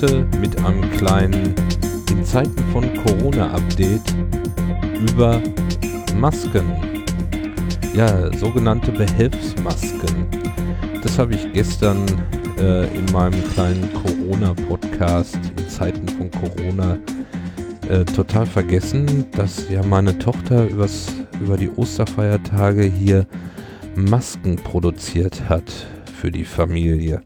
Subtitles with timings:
[0.00, 1.54] Heute mit einem kleinen,
[2.08, 4.14] in Zeiten von Corona-Update
[5.10, 5.42] über
[6.14, 6.62] Masken.
[7.94, 10.28] Ja, sogenannte Behelfsmasken.
[11.02, 12.06] Das habe ich gestern
[12.60, 16.96] äh, in meinem kleinen Corona-Podcast in Zeiten von Corona
[17.88, 21.08] äh, total vergessen, dass ja meine Tochter übers,
[21.40, 23.26] über die Osterfeiertage hier
[23.96, 25.72] Masken produziert hat
[26.20, 27.20] für die Familie.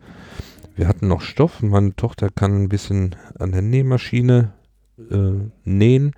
[0.75, 1.63] Wir hatten noch Stoff.
[1.63, 4.53] Meine Tochter kann ein bisschen an der Nähmaschine
[5.11, 6.13] äh, nähen.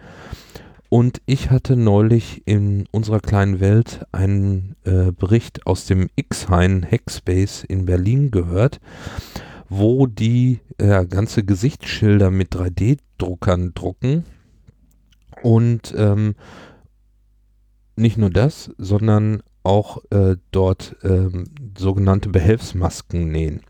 [0.88, 7.64] Und ich hatte neulich in unserer kleinen Welt einen äh, Bericht aus dem X-Hain Hackspace
[7.64, 8.80] in Berlin gehört,
[9.68, 14.24] wo die äh, ganze Gesichtsschilder mit 3D-Druckern drucken.
[15.42, 16.36] Und ähm,
[17.96, 21.44] nicht nur das, sondern auch äh, dort ähm,
[21.76, 23.62] sogenannte Behelfsmasken nähen.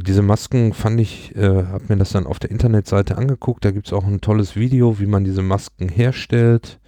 [0.00, 3.64] Diese Masken fand ich, äh, habe mir das dann auf der Internetseite angeguckt.
[3.64, 6.80] Da gibt es auch ein tolles Video, wie man diese Masken herstellt.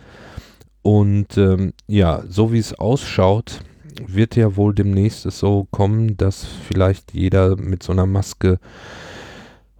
[0.83, 3.61] Und ähm, ja, so wie es ausschaut,
[4.07, 8.59] wird ja wohl demnächst es so kommen, dass vielleicht jeder mit so einer Maske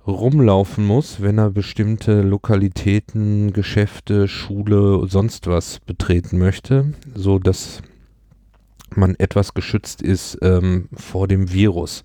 [0.07, 7.83] rumlaufen muss, wenn er bestimmte Lokalitäten, Geschäfte, Schule, sonst was betreten möchte, so dass
[8.95, 12.05] man etwas geschützt ist ähm, vor dem Virus.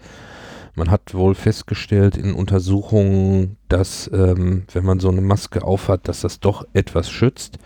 [0.75, 6.21] Man hat wohl festgestellt in Untersuchungen, dass ähm, wenn man so eine Maske aufhat, dass
[6.21, 7.57] das doch etwas schützt.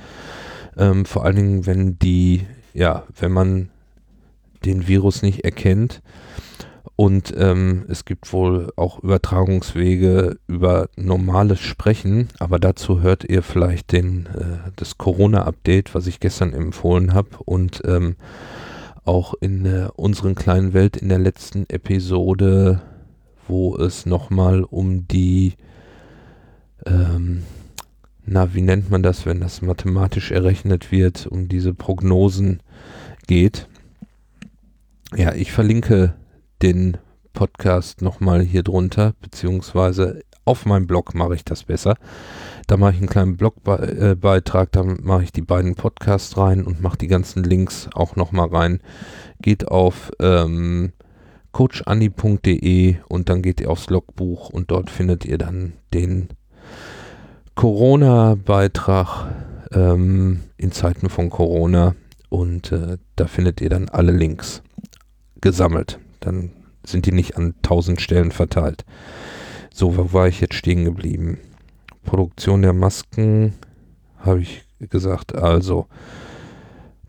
[0.78, 3.70] Ähm, vor allen Dingen, wenn die, ja, wenn man
[4.66, 6.02] den Virus nicht erkennt.
[6.98, 13.92] Und ähm, es gibt wohl auch Übertragungswege über normales Sprechen, aber dazu hört ihr vielleicht
[13.92, 17.30] den, äh, das Corona-Update, was ich gestern empfohlen habe.
[17.44, 18.16] Und ähm,
[19.04, 22.82] auch in äh, unseren kleinen Welt in der letzten Episode
[23.48, 25.54] wo es nochmal um die,
[26.86, 27.44] ähm,
[28.26, 32.62] na, wie nennt man das, wenn das mathematisch errechnet wird, um diese Prognosen
[33.28, 33.68] geht.
[35.16, 36.16] Ja, ich verlinke
[36.62, 36.98] den
[37.34, 41.96] Podcast nochmal hier drunter, beziehungsweise auf meinem Blog mache ich das besser.
[42.68, 46.98] Da mache ich einen kleinen Blogbeitrag, da mache ich die beiden Podcasts rein und mache
[46.98, 48.80] die ganzen Links auch nochmal rein.
[49.42, 50.94] Geht auf ähm,
[51.56, 56.28] coachandi.de und dann geht ihr aufs Logbuch und dort findet ihr dann den
[57.56, 59.34] Corona-Beitrag
[59.72, 61.96] ähm, in Zeiten von Corona
[62.28, 64.64] und äh, da findet ihr dann alle Links
[65.40, 65.98] gesammelt.
[66.20, 66.52] Dann
[66.86, 68.84] sind die nicht an tausend Stellen verteilt.
[69.74, 71.38] So, wo war ich jetzt stehen geblieben?
[72.04, 73.54] Produktion der Masken
[74.18, 75.34] habe ich gesagt.
[75.34, 75.88] Also,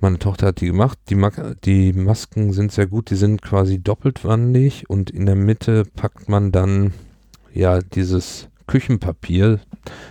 [0.06, 1.00] meine Tochter hat die gemacht.
[1.09, 1.33] Die, Ma
[1.65, 3.11] die Masken sind sehr gut.
[3.11, 6.93] Die sind quasi doppeltwandig und in der Mitte packt man dann
[7.53, 9.59] ja dieses Küchenpapier.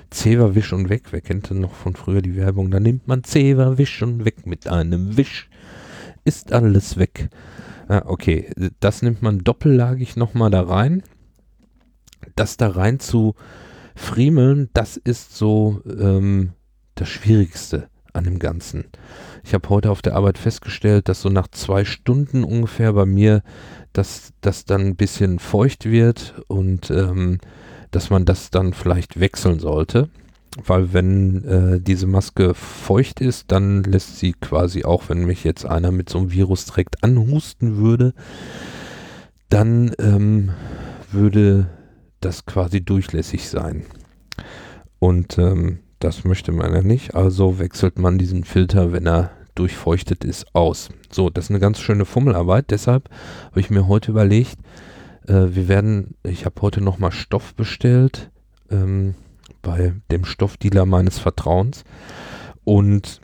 [0.10, 1.04] Zewa Wisch und Weg.
[1.12, 2.72] Wer kennt denn noch von früher die Werbung?
[2.72, 5.50] Da nimmt man Zewa Wisch und Weg mit einem Wisch.
[6.26, 7.30] Ist alles weg.
[7.88, 8.52] Ah, okay,
[8.82, 11.04] das nimmt man doppellagig nochmal da rein.
[12.36, 13.34] Das da rein zu
[13.96, 16.52] friemeln, das ist so ähm,
[16.96, 18.86] das Schwierigste an dem Ganzen.
[19.44, 23.44] Ich habe heute auf der Arbeit festgestellt, dass so nach zwei Stunden ungefähr bei mir
[23.96, 27.40] dass das dann ein bisschen feucht wird und ähm,
[27.92, 30.09] dass man das dann vielleicht wechseln sollte.
[30.66, 35.66] Weil wenn äh, diese Maske feucht ist, dann lässt sie quasi auch, wenn mich jetzt
[35.66, 38.14] einer mit so einem Virus direkt anhusten würde,
[39.50, 40.52] dann ähm,
[41.12, 41.70] würde
[42.20, 43.86] das quasi durchlässig sein.
[45.00, 50.24] Und ähm, das möchte man ja nicht, also wechselt man diesen Filter, wenn er durchfeuchtet
[50.24, 50.90] ist, aus.
[51.09, 52.72] So, das ist eine ganz schöne Fummelarbeit.
[52.72, 53.09] Deshalb
[53.50, 54.58] habe ich mir heute überlegt,
[55.28, 58.30] äh, wir werden, ich habe heute nochmal Stoff bestellt
[58.70, 59.16] ähm,
[59.62, 61.84] bei dem Stoffdealer meines Vertrauens
[62.64, 63.22] und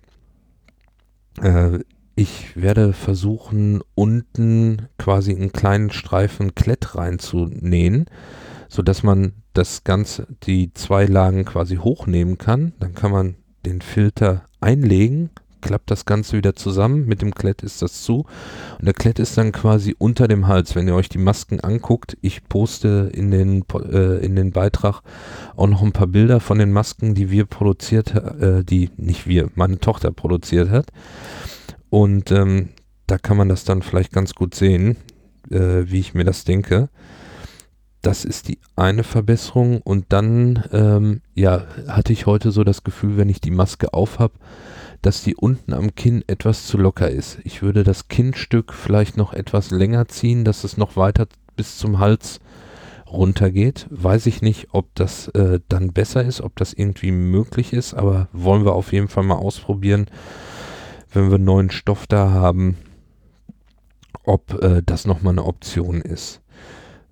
[1.41, 1.79] äh,
[2.15, 8.05] ich werde versuchen, unten quasi einen kleinen Streifen Klett reinzunähen,
[8.69, 12.73] sodass man das Ganze, die zwei Lagen quasi hochnehmen kann.
[12.79, 15.29] Dann kann man den Filter einlegen,
[15.61, 17.05] klappt das Ganze wieder zusammen.
[17.05, 18.25] Mit dem Klett ist das zu.
[18.79, 20.75] Und der Klett ist dann quasi unter dem Hals.
[20.75, 25.01] Wenn ihr euch die Masken anguckt, ich poste in den, äh, in den Beitrag
[25.55, 29.49] auch noch ein paar Bilder von den Masken, die wir produziert, äh, die nicht wir,
[29.55, 30.87] meine Tochter produziert hat.
[31.89, 32.69] Und ähm,
[33.07, 34.97] da kann man das dann vielleicht ganz gut sehen,
[35.49, 36.89] äh, wie ich mir das denke.
[38.01, 39.81] Das ist die eine Verbesserung.
[39.81, 44.19] Und dann, ähm, ja, hatte ich heute so das Gefühl, wenn ich die Maske auf
[44.19, 44.33] habe,
[45.01, 47.39] dass die unten am Kinn etwas zu locker ist.
[47.43, 51.99] Ich würde das Kinnstück vielleicht noch etwas länger ziehen, dass es noch weiter bis zum
[51.99, 52.39] Hals
[53.11, 53.87] runtergeht.
[53.89, 58.27] Weiß ich nicht, ob das äh, dann besser ist, ob das irgendwie möglich ist, aber
[58.31, 60.05] wollen wir auf jeden Fall mal ausprobieren,
[61.13, 62.77] wenn wir neuen Stoff da haben,
[64.23, 66.41] ob äh, das nochmal eine Option ist.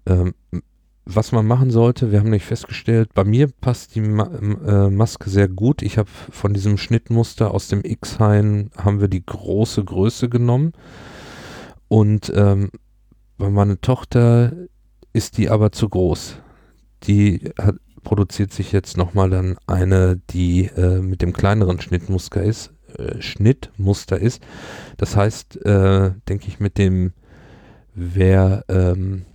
[0.05, 0.33] Ähm,
[1.15, 5.29] was man machen sollte, wir haben nicht festgestellt, bei mir passt die Ma äh, Maske
[5.29, 5.81] sehr gut.
[5.81, 10.73] Ich habe von diesem Schnittmuster aus dem X-Hain haben wir die große Größe genommen.
[11.87, 12.69] Und ähm,
[13.37, 14.53] bei meiner Tochter
[15.11, 16.35] ist die aber zu groß.
[17.03, 22.71] Die hat, produziert sich jetzt nochmal dann eine, die äh, mit dem kleineren Schnittmuster ist.
[22.97, 24.43] Äh, Schnittmuster ist.
[24.97, 27.13] Das heißt, äh, denke ich, mit dem,
[27.95, 29.25] wer ähm,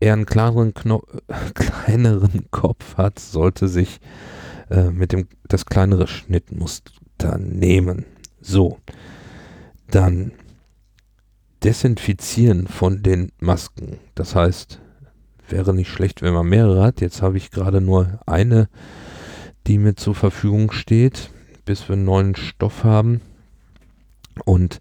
[0.00, 1.02] eher einen kleineren, Kno
[1.54, 4.00] kleineren Kopf hat, sollte sich
[4.70, 8.04] äh, mit dem das kleinere Schnittmuster nehmen.
[8.40, 8.78] So,
[9.90, 10.32] dann
[11.64, 13.98] Desinfizieren von den Masken.
[14.14, 14.80] Das heißt,
[15.48, 17.00] wäre nicht schlecht, wenn man mehrere hat.
[17.00, 18.68] Jetzt habe ich gerade nur eine,
[19.66, 21.30] die mir zur Verfügung steht,
[21.64, 23.20] bis wir einen neuen Stoff haben.
[24.44, 24.80] Und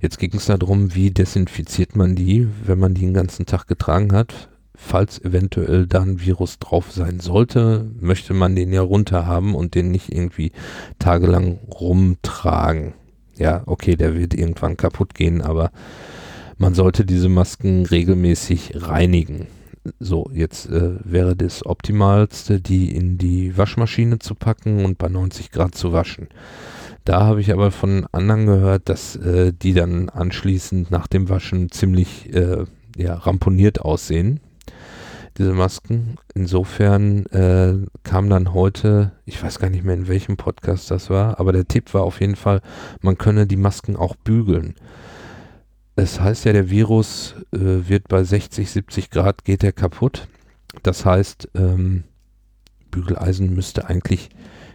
[0.00, 4.12] jetzt ging es darum, wie desinfiziert man die, wenn man die den ganzen Tag getragen
[4.12, 9.54] hat falls eventuell da ein Virus drauf sein sollte, möchte man den ja runter haben
[9.54, 10.52] und den nicht irgendwie
[10.98, 12.94] tagelang rumtragen.
[13.36, 15.70] Ja, okay, der wird irgendwann kaputt gehen, aber
[16.58, 19.46] man sollte diese Masken regelmäßig reinigen.
[20.00, 25.50] So, jetzt äh, wäre das Optimalste, die in die Waschmaschine zu packen und bei 90
[25.50, 26.28] Grad zu waschen.
[27.04, 31.70] Da habe ich aber von anderen gehört, dass äh, die dann anschließend nach dem Waschen
[31.70, 32.64] ziemlich äh,
[32.96, 34.40] ja, ramponiert aussehen
[35.38, 36.16] diese Masken.
[36.34, 41.38] Insofern äh, kam dann heute, ich weiß gar nicht mehr in welchem Podcast das war,
[41.38, 42.60] aber der Tipp war auf jeden Fall,
[43.00, 44.74] man könne die Masken auch bügeln.
[45.94, 50.28] Es heißt ja, der Virus äh, wird bei 60, 70 Grad geht er kaputt.
[50.82, 52.04] Das heißt, ähm,
[52.90, 54.30] Bügeleisen müsste eigentlich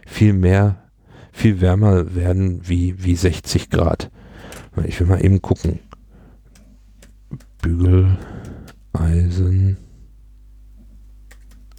[0.06, 0.82] viel mehr,
[1.32, 4.10] viel wärmer werden wie, wie 60 Grad.
[4.84, 5.80] Ich will mal eben gucken.
[7.60, 8.18] Bügeleisen.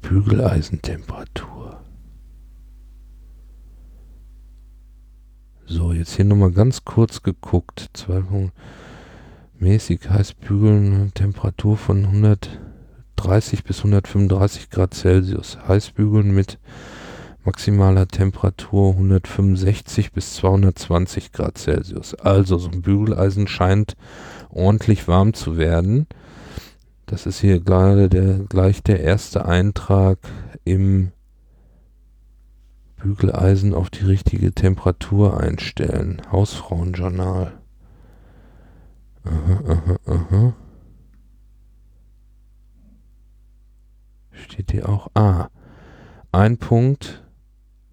[0.01, 1.81] Bügeleisentemperatur.
[5.65, 7.91] So, jetzt hier nochmal ganz kurz geguckt.
[7.93, 8.23] Zwei
[9.59, 15.59] mäßig heiß bügeln, Temperatur von 130 bis 135 Grad Celsius.
[15.67, 16.57] Heiß bügeln mit
[17.45, 22.15] maximaler Temperatur 165 bis 220 Grad Celsius.
[22.15, 23.95] Also so ein Bügeleisen scheint
[24.49, 26.07] ordentlich warm zu werden.
[27.05, 30.19] Das ist hier gerade der, gleich der erste Eintrag
[30.63, 31.11] im
[32.97, 36.21] Bügeleisen auf die richtige Temperatur einstellen.
[36.31, 37.53] Hausfrauenjournal.
[39.23, 40.53] Aha, aha, aha.
[44.31, 45.07] Steht hier auch.
[45.13, 45.49] Ah,
[46.31, 47.23] ein Punkt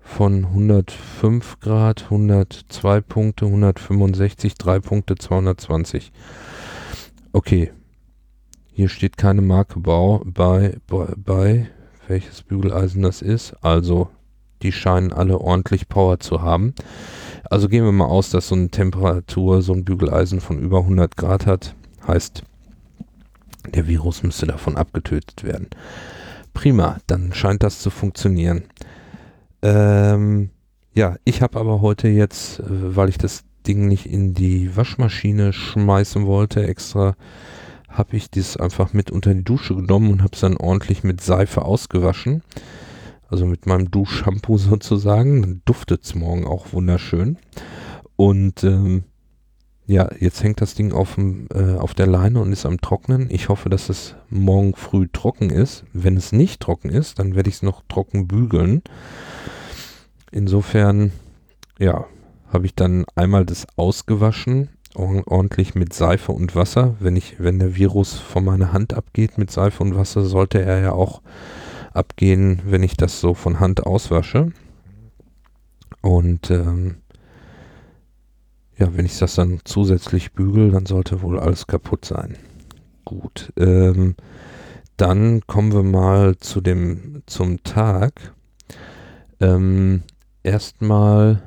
[0.06, 6.12] von 105 Grad, 102 Punkte, 165, 3 Punkte, 220.
[7.32, 7.72] Okay.
[8.72, 11.68] Hier steht keine Marke Bau bei, bei, bei,
[12.08, 13.54] welches Bügeleisen das ist.
[13.62, 14.10] Also,
[14.62, 16.74] die scheinen alle ordentlich Power zu haben.
[17.50, 21.16] Also gehen wir mal aus, dass so eine Temperatur, so ein Bügeleisen von über 100
[21.16, 21.74] Grad hat.
[22.06, 22.42] Heißt,
[23.74, 25.68] der Virus müsste davon abgetötet werden.
[26.54, 28.64] Prima, dann scheint das zu funktionieren.
[29.66, 30.50] Ähm,
[30.94, 35.52] ja, ich habe aber heute jetzt, äh, weil ich das Ding nicht in die Waschmaschine
[35.52, 37.16] schmeißen wollte, extra
[37.88, 41.20] habe ich das einfach mit unter die Dusche genommen und habe es dann ordentlich mit
[41.20, 42.42] Seife ausgewaschen.
[43.28, 45.42] Also mit meinem Duschshampoo sozusagen.
[45.42, 47.36] Dann duftet es morgen auch wunderschön.
[48.14, 49.02] Und ähm,
[49.86, 53.28] ja, jetzt hängt das Ding auf, äh, auf der Leine und ist am Trocknen.
[53.30, 55.84] Ich hoffe, dass es morgen früh trocken ist.
[55.92, 58.82] Wenn es nicht trocken ist, dann werde ich es noch trocken bügeln.
[60.36, 61.12] Insofern,
[61.78, 62.04] ja,
[62.52, 66.94] habe ich dann einmal das ausgewaschen, ordentlich mit Seife und Wasser.
[67.00, 70.80] Wenn ich, wenn der Virus von meiner Hand abgeht mit Seife und Wasser, sollte er
[70.80, 71.22] ja auch
[71.94, 74.52] abgehen, wenn ich das so von Hand auswasche.
[76.02, 76.96] Und ähm,
[78.76, 82.36] ja, wenn ich das dann zusätzlich bügel, dann sollte wohl alles kaputt sein.
[83.06, 83.54] Gut.
[83.56, 84.16] Ähm,
[84.98, 88.34] dann kommen wir mal zu dem zum Tag.
[89.40, 90.02] Ähm,
[90.46, 91.42] erstmal,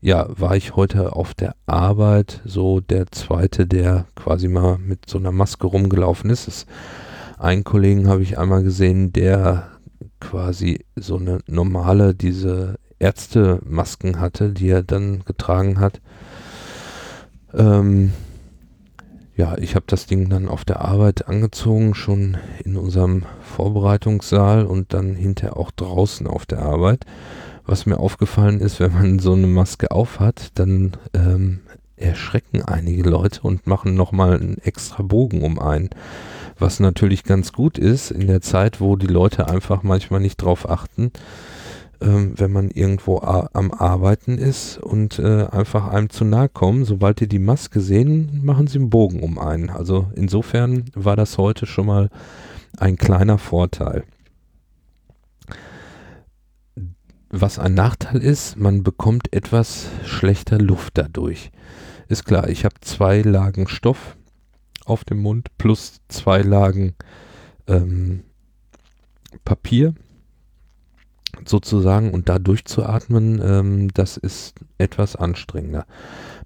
[0.00, 5.18] ja, war ich heute auf der Arbeit so der zweite, der quasi mal mit so
[5.18, 6.46] einer Maske rumgelaufen ist.
[6.48, 6.66] ist
[7.36, 9.68] Einen Kollegen habe ich einmal gesehen, der
[10.20, 16.00] quasi so eine normale, diese Ärztemasken hatte, die er dann getragen hat.
[17.54, 18.12] Ähm,
[19.38, 24.92] ja, ich habe das Ding dann auf der Arbeit angezogen, schon in unserem Vorbereitungssaal und
[24.92, 27.06] dann hinterher auch draußen auf der Arbeit.
[27.64, 31.60] Was mir aufgefallen ist, wenn man so eine Maske aufhat, dann ähm,
[31.96, 35.90] erschrecken einige Leute und machen nochmal einen extra Bogen um einen.
[36.58, 40.68] Was natürlich ganz gut ist in der Zeit, wo die Leute einfach manchmal nicht drauf
[40.68, 41.12] achten,
[42.00, 46.84] ähm, wenn man irgendwo am Arbeiten ist und äh, einfach einem zu nahe kommen.
[46.84, 49.70] Sobald die die Maske sehen, machen sie einen Bogen um einen.
[49.70, 52.10] Also insofern war das heute schon mal
[52.76, 54.04] ein kleiner Vorteil.
[57.30, 61.50] Was ein Nachteil ist, man bekommt etwas schlechter Luft dadurch.
[62.08, 64.16] Ist klar, ich habe zwei Lagen Stoff
[64.86, 66.94] auf dem Mund plus zwei Lagen
[67.66, 68.22] ähm,
[69.44, 69.94] Papier
[71.44, 75.86] sozusagen und da durchzuatmen, ähm, das ist etwas anstrengender.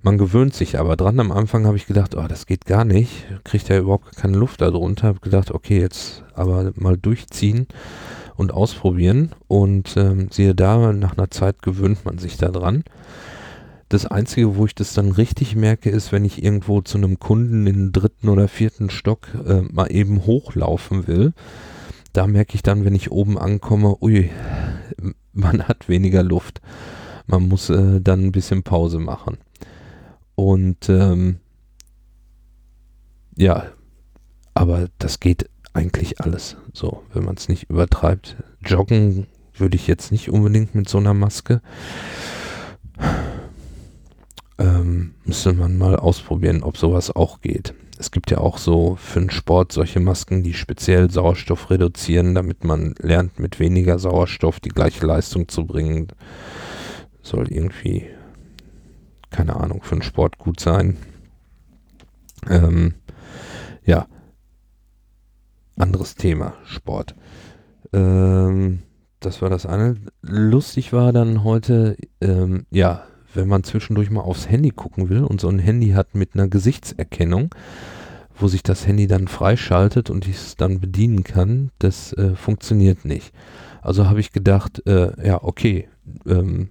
[0.02, 1.20] Man gewöhnt sich aber dran.
[1.20, 3.24] Am Anfang habe ich gedacht, oh, das geht gar nicht.
[3.44, 5.06] Kriegt ja überhaupt keine Luft darunter.
[5.06, 7.68] Habe gedacht, okay, jetzt aber mal durchziehen
[8.36, 9.30] und ausprobieren.
[9.46, 12.82] Und ähm, siehe da, nach einer Zeit gewöhnt man sich da dran.
[13.88, 17.66] Das Einzige, wo ich das dann richtig merke, ist, wenn ich irgendwo zu einem Kunden
[17.66, 21.32] in den dritten oder vierten Stock äh, mal eben hochlaufen will.
[22.12, 24.30] Da merke ich dann, wenn ich oben ankomme, ui,
[25.32, 26.60] man hat weniger Luft.
[27.26, 29.38] Man muss äh, dann ein bisschen Pause machen.
[30.34, 31.38] Und ähm,
[33.36, 33.66] ja,
[34.54, 38.36] aber das geht eigentlich alles so, wenn man es nicht übertreibt.
[38.64, 41.62] Joggen würde ich jetzt nicht unbedingt mit so einer Maske.
[44.62, 47.74] Ähm, müsste man mal ausprobieren, ob sowas auch geht.
[47.98, 52.62] Es gibt ja auch so für den Sport solche Masken, die speziell Sauerstoff reduzieren, damit
[52.62, 56.08] man lernt, mit weniger Sauerstoff die gleiche Leistung zu bringen.
[57.22, 58.06] Soll irgendwie,
[59.30, 60.96] keine Ahnung, für den Sport gut sein.
[62.48, 62.94] Ähm,
[63.84, 64.06] ja,
[65.76, 67.16] anderes Thema, Sport.
[67.92, 68.82] Ähm,
[69.18, 69.96] das war das eine.
[70.22, 73.04] Lustig war dann heute, ähm, ja,
[73.34, 76.48] wenn man zwischendurch mal aufs Handy gucken will und so ein Handy hat mit einer
[76.48, 77.54] Gesichtserkennung,
[78.34, 83.04] wo sich das Handy dann freischaltet und ich es dann bedienen kann, das äh, funktioniert
[83.04, 83.32] nicht.
[83.80, 85.88] Also habe ich gedacht, äh, ja, okay,
[86.26, 86.68] ähm,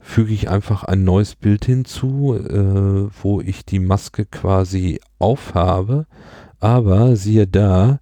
[0.00, 6.06] füge ich einfach ein neues Bild hinzu, äh, wo ich die Maske quasi aufhabe,
[6.60, 8.00] aber siehe da,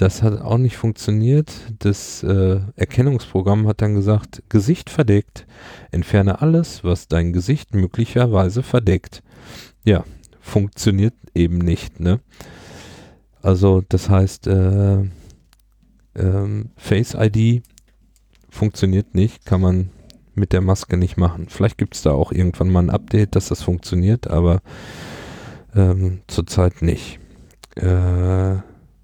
[0.00, 1.52] das hat auch nicht funktioniert.
[1.78, 5.46] Das äh, Erkennungsprogramm hat dann gesagt, Gesicht verdeckt.
[5.90, 9.22] Entferne alles, was dein Gesicht möglicherweise verdeckt.
[9.84, 10.04] Ja,
[10.40, 12.00] funktioniert eben nicht.
[12.00, 12.20] Ne?
[13.42, 15.04] Also das heißt, äh,
[16.14, 17.62] ähm, Face ID
[18.48, 19.90] funktioniert nicht, kann man
[20.34, 21.48] mit der Maske nicht machen.
[21.50, 24.62] Vielleicht gibt es da auch irgendwann mal ein Update, dass das funktioniert, aber
[25.74, 27.18] ähm, zurzeit nicht.
[27.76, 28.56] Äh,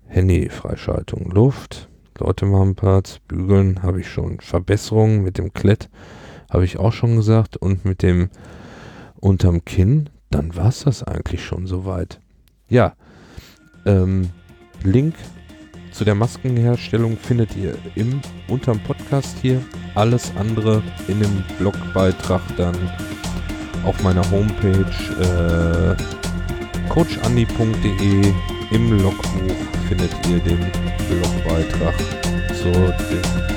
[0.08, 4.40] Handy-Freischaltung, Luft, Leute machen Parts, Bügeln habe ich schon.
[4.40, 5.90] Verbesserungen mit dem Klett
[6.50, 8.30] habe ich auch schon gesagt und mit dem
[9.16, 12.20] unterm Kinn, dann war es das eigentlich schon soweit.
[12.68, 12.94] Ja,
[13.84, 14.30] ähm,
[14.82, 15.14] Link
[15.92, 19.62] zu der Maskenherstellung findet ihr im unterm Podcast hier.
[19.94, 22.76] Alles andere in dem Blogbeitrag dann
[23.84, 24.84] auf meiner Homepage
[25.20, 25.96] äh,
[26.88, 28.32] coachandi.de
[28.70, 29.56] im Logbuch
[29.88, 30.58] findet ihr den
[31.08, 31.94] Blogbeitrag.
[32.54, 33.55] Zu dem